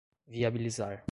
viabilizar 0.27 0.99